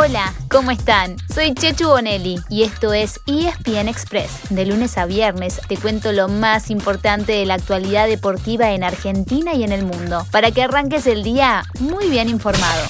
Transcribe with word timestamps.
Hola, 0.00 0.32
¿cómo 0.48 0.70
están? 0.70 1.16
Soy 1.28 1.54
Chechu 1.54 1.88
Bonelli 1.88 2.36
y 2.48 2.62
esto 2.62 2.92
es 2.92 3.18
ESPN 3.26 3.88
Express. 3.88 4.48
De 4.48 4.64
lunes 4.64 4.96
a 4.96 5.06
viernes 5.06 5.60
te 5.66 5.76
cuento 5.76 6.12
lo 6.12 6.28
más 6.28 6.70
importante 6.70 7.32
de 7.32 7.44
la 7.44 7.54
actualidad 7.54 8.06
deportiva 8.06 8.70
en 8.70 8.84
Argentina 8.84 9.54
y 9.54 9.64
en 9.64 9.72
el 9.72 9.84
mundo, 9.84 10.24
para 10.30 10.52
que 10.52 10.62
arranques 10.62 11.08
el 11.08 11.24
día 11.24 11.64
muy 11.80 12.08
bien 12.08 12.28
informado. 12.28 12.86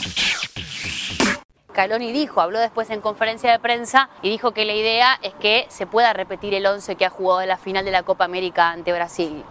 Caloni 1.73 2.13
dijo, 2.13 2.43
habló 2.43 2.59
después 2.59 2.91
en 2.91 3.01
conferencia 3.01 3.53
de 3.53 3.59
prensa 3.59 4.11
y 4.21 4.29
dijo 4.29 4.53
que 4.53 4.67
la 4.67 4.75
idea 4.75 5.19
es 5.23 5.33
que 5.33 5.65
se 5.71 5.87
pueda 5.87 6.13
repetir 6.13 6.53
el 6.53 6.67
11 6.67 6.97
que 6.97 7.07
ha 7.07 7.11
jugado 7.11 7.41
en 7.41 7.49
la 7.49 7.57
final 7.57 7.87
de 7.87 7.91
la 7.91 8.03
Copa 8.03 8.27
América 8.27 8.71
ante 8.71 8.93
Brasil. 8.93 9.45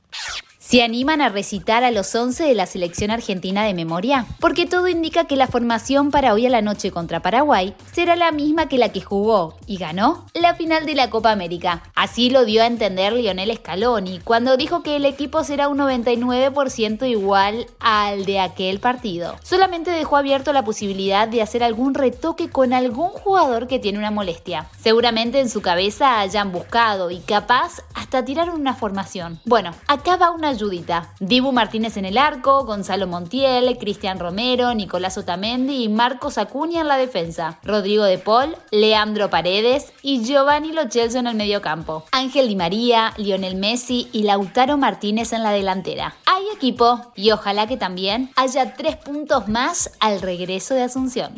¿Se 0.67 0.83
animan 0.83 1.21
a 1.21 1.29
recitar 1.29 1.85
a 1.85 1.91
los 1.91 2.13
11 2.13 2.43
de 2.43 2.53
la 2.53 2.65
selección 2.65 3.09
argentina 3.09 3.63
de 3.63 3.73
memoria? 3.73 4.25
Porque 4.41 4.65
todo 4.65 4.89
indica 4.89 5.23
que 5.23 5.37
la 5.37 5.47
formación 5.47 6.11
para 6.11 6.33
hoy 6.33 6.45
a 6.45 6.49
la 6.49 6.61
noche 6.61 6.91
contra 6.91 7.21
Paraguay 7.21 7.73
será 7.93 8.17
la 8.17 8.33
misma 8.33 8.67
que 8.67 8.77
la 8.77 8.89
que 8.89 8.99
jugó 8.99 9.55
y 9.65 9.77
ganó 9.77 10.25
la 10.33 10.55
final 10.55 10.85
de 10.85 10.95
la 10.95 11.09
Copa 11.09 11.31
América. 11.31 11.83
Así 11.95 12.29
lo 12.29 12.43
dio 12.43 12.63
a 12.63 12.65
entender 12.65 13.13
Lionel 13.13 13.55
Scaloni 13.55 14.19
cuando 14.19 14.57
dijo 14.57 14.83
que 14.83 14.97
el 14.97 15.05
equipo 15.05 15.45
será 15.45 15.69
un 15.69 15.77
99% 15.77 17.09
igual 17.09 17.67
al 17.79 18.25
de 18.25 18.41
aquel 18.41 18.81
partido. 18.81 19.37
Solamente 19.43 19.91
dejó 19.91 20.17
abierto 20.17 20.51
la 20.51 20.65
posibilidad 20.65 21.29
de 21.29 21.41
hacer 21.41 21.63
algún 21.63 21.93
retoque 21.93 22.49
con 22.49 22.73
algún 22.73 23.11
jugador 23.11 23.67
que 23.67 23.79
tiene 23.79 23.99
una 23.99 24.11
molestia. 24.11 24.67
Seguramente 24.77 25.39
en 25.39 25.49
su 25.49 25.61
cabeza 25.61 26.19
hayan 26.19 26.51
buscado 26.51 27.09
y 27.09 27.19
capaz 27.19 27.83
hasta 27.93 28.25
tiraron 28.25 28.59
una 28.59 28.75
formación. 28.75 29.39
Bueno, 29.45 29.71
acá 29.87 30.17
va 30.17 30.31
una 30.31 30.56
ayudita. 30.57 31.13
Dibu 31.19 31.51
Martínez 31.51 31.97
en 31.97 32.05
el 32.05 32.17
arco, 32.17 32.65
Gonzalo 32.65 33.05
Montiel, 33.05 33.77
Cristian 33.77 34.19
Romero, 34.19 34.73
Nicolás 34.73 35.17
Otamendi 35.17 35.83
y 35.83 35.89
Marcos 35.89 36.37
Acuña 36.37 36.81
en 36.81 36.87
la 36.87 36.97
defensa. 36.97 37.59
Rodrigo 37.63 38.03
de 38.03 38.17
Paul, 38.17 38.55
Leandro 38.71 39.29
Paredes 39.29 39.93
y 40.01 40.23
Giovanni 40.23 40.71
Lochelso 40.71 41.19
en 41.19 41.27
el 41.27 41.35
mediocampo. 41.35 42.05
Ángel 42.11 42.47
Di 42.47 42.55
María, 42.55 43.13
Lionel 43.17 43.55
Messi 43.55 44.09
y 44.11 44.23
Lautaro 44.23 44.77
Martínez 44.77 45.31
en 45.31 45.43
la 45.43 45.51
delantera. 45.51 46.15
Hay 46.25 46.43
equipo 46.55 47.11
y 47.15 47.31
ojalá 47.31 47.67
que 47.67 47.77
también 47.77 48.31
haya 48.35 48.73
tres 48.73 48.95
puntos 48.95 49.47
más 49.47 49.91
al 49.99 50.21
regreso 50.21 50.73
de 50.73 50.83
Asunción. 50.83 51.35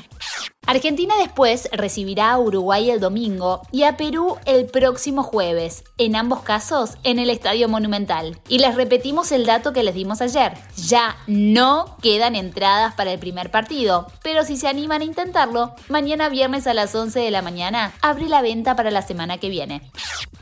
Argentina 0.70 1.16
después 1.18 1.68
recibirá 1.72 2.30
a 2.30 2.38
Uruguay 2.38 2.92
el 2.92 3.00
domingo 3.00 3.64
y 3.72 3.86
a 3.86 3.98
Perú 3.98 4.38
el 4.46 4.68
próximo 4.68 5.24
jueves, 5.24 5.84
en 5.98 6.16
ambos 6.16 6.44
casos 6.44 6.92
en 7.04 7.18
el 7.18 7.32
Estadio 7.32 7.68
Monumental. 7.68 8.40
Y 8.48 8.60
les 8.60 8.76
repetimos 8.76 9.32
el 9.32 9.48
dato 9.48 9.74
que 9.74 9.82
les 9.82 9.96
dimos 9.96 10.22
ayer, 10.22 10.54
ya 10.78 11.18
no 11.26 11.98
quedan 12.04 12.36
entradas 12.36 12.94
para 12.94 13.12
el 13.12 13.18
primer 13.18 13.50
partido, 13.50 14.12
pero 14.22 14.44
si 14.44 14.58
se 14.58 14.68
animan 14.68 15.02
a 15.02 15.06
intentarlo, 15.06 15.74
mañana 15.88 16.30
viernes 16.30 16.68
a 16.68 16.76
las 16.76 16.94
11 16.94 17.20
de 17.20 17.32
la 17.32 17.42
mañana 17.42 17.92
abre 18.04 18.30
la 18.30 18.44
venta 18.44 18.76
para 18.76 18.92
la 18.92 19.02
semana 19.02 19.40
que 19.40 19.50
viene. 19.50 19.82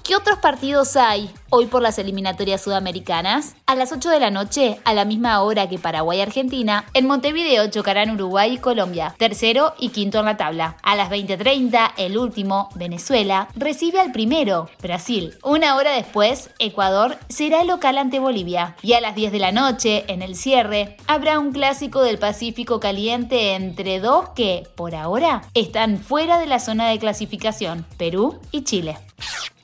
¿Qué 0.04 0.16
otros 0.16 0.40
partidos 0.40 0.96
hay 0.96 1.30
hoy 1.50 1.66
por 1.66 1.82
las 1.82 2.00
eliminatorias 2.00 2.62
sudamericanas? 2.62 3.56
A 3.66 3.76
las 3.76 3.92
8 3.92 4.10
de 4.10 4.22
la 4.22 4.32
noche, 4.32 4.80
a 4.86 4.94
la 4.94 5.04
misma 5.04 5.42
hora 5.42 5.68
que 5.68 5.80
Paraguay-Argentina, 5.80 6.86
en 6.94 7.08
Montevideo 7.08 7.70
chocarán 7.70 8.12
Uruguay 8.12 8.54
y 8.54 8.58
Colombia, 8.58 9.16
tercero 9.18 9.74
y 9.78 9.90
quinto 9.90 10.17
en 10.20 10.26
la 10.26 10.38
tabla. 10.38 10.78
A 10.84 10.96
las 10.96 11.10
20.30, 11.10 11.94
el 11.98 12.18
último, 12.18 12.70
Venezuela, 12.76 13.48
recibe 13.56 14.00
al 14.00 14.12
primero, 14.12 14.70
Brasil. 14.82 15.36
Una 15.44 15.76
hora 15.76 15.94
después, 15.94 16.50
Ecuador 16.60 17.18
será 17.30 17.64
local 17.64 17.98
ante 17.98 18.20
Bolivia. 18.20 18.76
Y 18.82 18.94
a 18.94 19.02
las 19.02 19.16
10 19.16 19.32
de 19.32 19.40
la 19.40 19.52
noche, 19.52 20.06
en 20.08 20.22
el 20.22 20.36
cierre, 20.36 20.98
habrá 21.08 21.40
un 21.40 21.52
clásico 21.52 22.02
del 22.02 22.18
Pacífico 22.18 22.80
caliente 22.80 23.56
entre 23.56 24.00
dos 24.00 24.30
que, 24.30 24.68
por 24.76 24.96
ahora, 24.96 25.44
están 25.54 25.98
fuera 25.98 26.40
de 26.40 26.48
la 26.48 26.60
zona 26.60 26.90
de 26.90 27.00
clasificación, 27.00 27.86
Perú 27.98 28.40
y 28.52 28.64
Chile. 28.64 28.98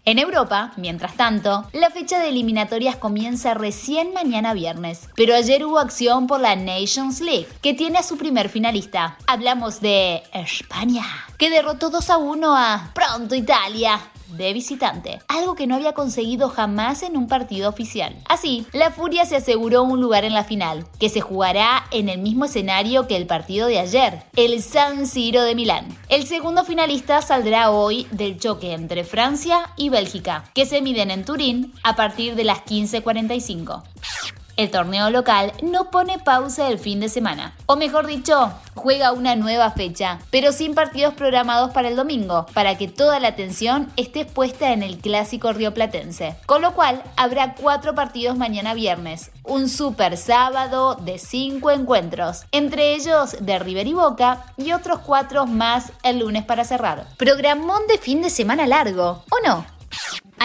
En 0.06 0.20
Europa, 0.20 0.73
mientras 0.76 1.16
tanto, 1.16 1.66
la 1.72 1.89
fecha 1.89 2.20
de 2.20 2.27
eliminatorias 2.27 2.98
comienza 2.98 3.54
recién 3.54 4.14
mañana 4.14 4.54
viernes, 4.54 5.08
pero 5.16 5.33
ayer 5.33 5.64
hubo 5.64 5.80
acción 5.80 6.27
por 6.27 6.42
la 6.42 6.58
Nations 6.58 7.22
League, 7.22 7.48
que 7.61 7.73
tiene 7.73 8.00
a 8.00 8.04
su 8.04 8.17
primer 8.17 8.50
finalista. 8.50 9.17
Hablamos 9.27 9.80
de 9.80 10.23
España, 10.33 11.05
que 11.38 11.50
derrotó 11.50 11.89
2 11.89 12.10
a 12.10 12.17
1 12.17 12.54
a 12.54 12.92
Pronto 12.94 13.33
Italia 13.33 13.98
de 14.38 14.54
visitante, 14.54 15.20
algo 15.27 15.55
que 15.55 15.67
no 15.67 15.76
había 15.76 15.94
conseguido 15.94 16.49
jamás 16.49 17.04
en 17.04 17.17
un 17.17 17.27
partido 17.27 17.70
oficial. 17.70 18.16
Así, 18.27 18.66
la 18.73 18.92
Furia 18.92 19.26
se 19.26 19.36
aseguró 19.36 19.83
un 19.83 20.02
lugar 20.02 20.26
en 20.26 20.33
la 20.33 20.44
final, 20.44 20.86
que 20.99 21.10
se 21.10 21.21
jugará 21.21 21.86
en 21.92 22.10
el 22.10 22.20
mismo 22.20 22.45
escenario 22.45 23.08
que 23.08 23.16
el 23.16 23.27
partido 23.27 23.67
de 23.67 23.80
ayer, 23.80 24.23
el 24.36 24.61
San 24.61 25.08
Siro 25.08 25.44
de 25.44 25.55
Milán. 25.55 25.88
El 26.10 26.26
segundo 26.26 26.64
finalista 26.64 27.21
saldrá 27.21 27.71
hoy 27.71 28.08
del 28.11 28.39
choque 28.39 28.73
entre 28.73 29.04
Francia 29.04 29.70
y 29.76 29.89
Bélgica, 29.89 30.45
que 30.54 30.65
se 30.65 30.82
miden 30.82 31.11
en 31.11 31.26
Turín 31.26 31.73
a 31.83 31.95
partir 31.95 32.36
de 32.36 32.44
las 32.44 32.60
15.45. 32.65 34.42
El 34.55 34.69
torneo 34.69 35.09
local 35.09 35.52
no 35.64 35.89
pone 35.89 36.19
pausa 36.19 36.67
el 36.67 36.77
fin 36.77 36.99
de 36.99 37.09
semana, 37.09 37.55
o 37.65 37.75
mejor 37.75 38.05
dicho, 38.05 38.53
juega 38.75 39.11
una 39.11 39.36
nueva 39.36 39.71
fecha, 39.71 40.19
pero 40.30 40.52
sin 40.52 40.75
partidos 40.75 41.15
programados 41.15 41.71
para 41.71 41.87
el 41.87 41.95
domingo, 41.95 42.45
para 42.53 42.77
que 42.77 42.87
toda 42.87 43.19
la 43.19 43.30
atención 43.30 43.91
esté 43.97 44.25
puesta 44.25 44.71
en 44.71 44.83
el 44.83 44.99
clásico 44.99 45.53
rioplatense. 45.53 46.36
Con 46.45 46.61
lo 46.61 46.75
cual, 46.75 47.02
habrá 47.15 47.55
cuatro 47.55 47.95
partidos 47.95 48.37
mañana 48.37 48.75
viernes, 48.75 49.31
un 49.43 49.69
super 49.69 50.17
sábado 50.17 50.95
de 51.02 51.17
cinco 51.17 51.71
encuentros, 51.71 52.45
entre 52.52 52.93
ellos 52.93 53.35
de 53.39 53.58
River 53.58 53.87
y 53.87 53.93
Boca, 53.93 54.45
y 54.58 54.71
otros 54.71 54.99
cuatro 54.99 55.47
más 55.47 55.91
el 56.03 56.20
lunes 56.20 56.43
para 56.43 56.64
cerrar. 56.64 57.08
Programón 57.17 57.87
de 57.87 57.97
fin 57.97 58.21
de 58.21 58.30
semana 58.30 58.67
largo, 58.67 59.23
¿o 59.31 59.47
no? 59.47 59.65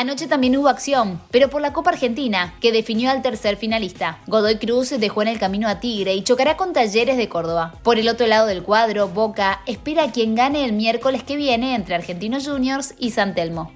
Anoche 0.00 0.28
también 0.28 0.56
hubo 0.56 0.68
acción, 0.68 1.20
pero 1.32 1.50
por 1.50 1.60
la 1.60 1.72
Copa 1.72 1.90
Argentina, 1.90 2.54
que 2.60 2.70
definió 2.70 3.10
al 3.10 3.20
tercer 3.20 3.56
finalista. 3.56 4.20
Godoy 4.28 4.58
Cruz 4.58 4.90
dejó 4.90 5.22
en 5.22 5.26
el 5.26 5.40
camino 5.40 5.66
a 5.66 5.80
Tigre 5.80 6.14
y 6.14 6.22
chocará 6.22 6.56
con 6.56 6.72
Talleres 6.72 7.16
de 7.16 7.28
Córdoba. 7.28 7.74
Por 7.82 7.98
el 7.98 8.08
otro 8.08 8.28
lado 8.28 8.46
del 8.46 8.62
cuadro, 8.62 9.08
Boca 9.08 9.60
espera 9.66 10.04
a 10.04 10.12
quien 10.12 10.36
gane 10.36 10.64
el 10.64 10.72
miércoles 10.72 11.24
que 11.24 11.34
viene 11.34 11.74
entre 11.74 11.96
Argentinos 11.96 12.46
Juniors 12.46 12.94
y 12.96 13.10
San 13.10 13.34
Telmo. 13.34 13.72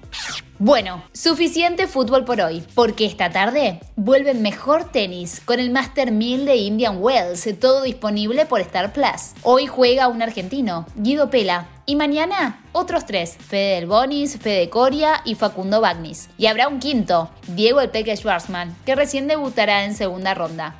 Bueno, 0.65 1.03
suficiente 1.11 1.87
fútbol 1.87 2.23
por 2.23 2.39
hoy, 2.39 2.63
porque 2.73 3.05
esta 3.05 3.29
tarde 3.31 3.81
vuelve 3.97 4.33
mejor 4.33 4.89
tenis 4.93 5.41
con 5.41 5.59
el 5.59 5.71
Master 5.71 6.13
1000 6.13 6.45
de 6.45 6.55
Indian 6.55 6.99
Wells, 7.01 7.49
todo 7.59 7.81
disponible 7.81 8.45
por 8.45 8.61
Star 8.61 8.93
Plus. 8.93 9.33
Hoy 9.41 9.67
juega 9.67 10.07
un 10.07 10.21
argentino, 10.21 10.85
Guido 10.95 11.29
Pela, 11.29 11.67
y 11.85 11.97
mañana 11.97 12.63
otros 12.71 13.05
tres, 13.05 13.35
Fede 13.35 13.75
Del 13.75 13.87
Bonis, 13.87 14.37
Fede 14.37 14.69
Coria 14.69 15.19
y 15.25 15.35
Facundo 15.35 15.81
Bagnis. 15.81 16.29
Y 16.37 16.45
habrá 16.45 16.69
un 16.69 16.79
quinto, 16.79 17.29
Diego 17.47 17.81
El 17.81 17.89
Peque 17.89 18.15
Schwarzman, 18.15 18.73
que 18.85 18.95
recién 18.95 19.27
debutará 19.27 19.83
en 19.83 19.95
segunda 19.95 20.33
ronda. 20.33 20.77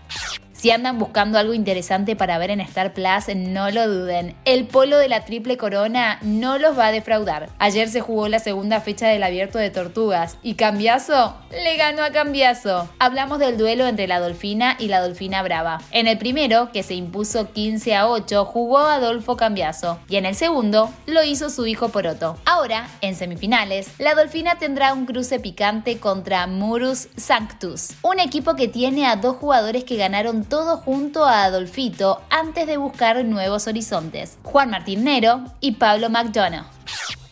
Si 0.64 0.72
andan 0.72 0.98
buscando 0.98 1.38
algo 1.38 1.54
interesante 1.54 2.16
para 2.16 2.38
ver 2.38 2.50
en 2.50 2.62
Star 2.62 2.94
Plus, 2.94 3.36
no 3.36 3.70
lo 3.70 3.86
duden. 3.86 4.34
El 4.46 4.66
polo 4.66 4.98
de 4.98 5.10
la 5.10 5.26
triple 5.26 5.58
corona 5.58 6.20
no 6.22 6.58
los 6.58 6.80
va 6.80 6.88
a 6.88 6.92
defraudar. 6.94 7.50
Ayer 7.60 7.90
se 7.90 8.00
jugó 8.00 8.30
la 8.30 8.40
segunda 8.40 8.80
fecha 8.80 9.10
del 9.10 9.24
abierto 9.24 9.60
de 9.60 9.72
Tortugas 9.72 10.38
y 10.42 10.54
Cambiazo 10.54 11.36
le 11.52 11.76
ganó 11.76 12.02
a 12.02 12.12
Cambiazo. 12.12 12.88
Hablamos 12.98 13.40
del 13.40 13.58
duelo 13.58 13.86
entre 13.88 14.08
la 14.08 14.22
Dolfina 14.22 14.78
y 14.80 14.88
la 14.88 15.02
Dolfina 15.02 15.44
Brava. 15.44 15.82
En 15.92 16.08
el 16.08 16.18
primero, 16.18 16.72
que 16.72 16.82
se 16.82 16.94
impuso 16.94 17.52
15 17.52 17.96
a 17.96 18.08
8, 18.08 18.46
jugó 18.46 18.78
Adolfo 18.78 19.36
Cambiazo 19.36 20.00
y 20.08 20.16
en 20.16 20.26
el 20.26 20.36
segundo 20.36 20.94
lo 21.08 21.26
hizo 21.26 21.50
su 21.50 21.68
hijo 21.68 21.90
Poroto. 21.90 22.38
Ahora, 22.46 22.88
en 23.02 23.16
semifinales, 23.16 23.90
la 24.00 24.16
Dolfina 24.16 24.58
tendrá 24.60 24.94
un 24.94 25.08
cruce 25.08 25.42
picante 25.42 25.98
contra 25.98 26.48
Murus 26.48 27.10
Sanctus, 27.18 27.90
un 28.02 28.22
equipo 28.22 28.56
que 28.56 28.70
tiene 28.70 29.08
a 29.08 29.18
dos 29.18 29.36
jugadores 29.36 29.84
que 29.84 29.98
ganaron 29.98 30.46
todo 30.54 30.78
junto 30.78 31.26
a 31.26 31.46
Adolfito 31.46 32.22
antes 32.30 32.68
de 32.68 32.78
buscar 32.78 33.26
nuevos 33.26 33.66
horizontes, 33.66 34.38
Juan 34.44 34.70
Martín 34.70 35.04
Nero 35.04 35.46
y 35.60 35.72
Pablo 35.72 36.12
McDonough. 36.12 36.68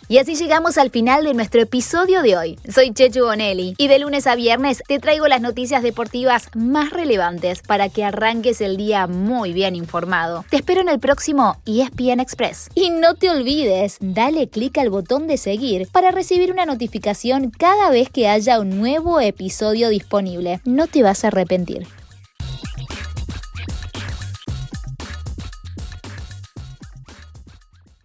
Y 0.08 0.18
así 0.18 0.34
llegamos 0.34 0.80
al 0.80 0.90
final 0.90 1.24
de 1.24 1.36
nuestro 1.36 1.62
episodio 1.62 2.24
de 2.24 2.36
hoy. 2.36 2.60
Soy 2.68 2.92
Chechu 2.92 3.24
Bonelli 3.24 3.76
y 3.78 3.88
de 3.90 4.00
lunes 4.00 4.26
a 4.26 4.34
viernes 4.34 4.82
te 4.88 4.98
traigo 4.98 5.28
las 5.28 5.40
noticias 5.40 5.84
deportivas 5.84 6.50
más 6.56 6.90
relevantes 6.90 7.62
para 7.62 7.90
que 7.90 8.04
arranques 8.04 8.60
el 8.60 8.76
día 8.76 9.06
muy 9.06 9.54
bien 9.54 9.76
informado. 9.76 10.44
Te 10.50 10.58
espero 10.58 10.82
en 10.82 10.90
el 10.90 11.00
próximo 11.00 11.58
ESPN 11.68 12.22
Express. 12.22 12.70
Y 12.74 12.90
no 12.90 13.14
te 13.14 13.30
olvides, 13.30 13.98
dale 14.02 14.50
clic 14.50 14.80
al 14.80 14.90
botón 14.90 15.28
de 15.28 15.38
seguir 15.38 15.88
para 15.92 16.10
recibir 16.10 16.52
una 16.52 16.66
notificación 16.66 17.52
cada 17.52 17.92
vez 17.92 18.10
que 18.10 18.28
haya 18.28 18.60
un 18.60 18.80
nuevo 18.80 19.20
episodio 19.20 19.90
disponible. 19.90 20.60
No 20.66 20.88
te 20.88 21.04
vas 21.04 21.24
a 21.24 21.28
arrepentir. 21.28 21.86